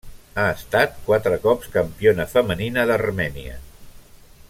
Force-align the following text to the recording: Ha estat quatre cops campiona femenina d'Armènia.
Ha 0.43 0.45
estat 0.53 0.95
quatre 1.09 1.37
cops 1.45 1.69
campiona 1.77 2.25
femenina 2.33 2.87
d'Armènia. 2.93 3.61